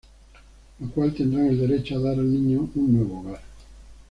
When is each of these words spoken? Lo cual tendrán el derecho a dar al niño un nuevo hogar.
Lo 0.79 0.89
cual 0.89 1.13
tendrán 1.13 1.45
el 1.45 1.59
derecho 1.59 1.95
a 1.95 1.99
dar 1.99 2.13
al 2.17 2.33
niño 2.33 2.67
un 2.73 2.91
nuevo 2.93 3.19
hogar. 3.19 3.39